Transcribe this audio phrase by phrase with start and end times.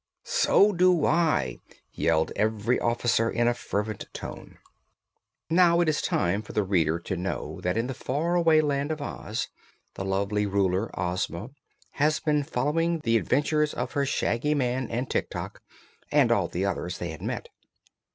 [0.25, 1.59] "So do I!"
[1.91, 4.57] yelled every officer in a fervent tone.
[5.47, 8.91] Now, it is time for the reader to know that in the far away Land
[8.91, 9.49] of Oz
[9.93, 11.51] the lovely Ruler, Ozma,
[11.91, 15.61] had been following the adventures of her Shaggy Man, and Tik Tok,
[16.11, 17.49] and all the others they had met.